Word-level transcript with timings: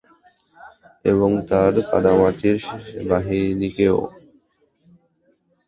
এবং, 1.05 1.29
তার 1.49 1.73
কাদামাটির 1.89 2.59
বাহিনীকেও! 3.09 3.97